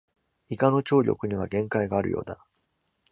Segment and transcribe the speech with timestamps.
[0.49, 2.43] イカの聴力には限界があるようだ。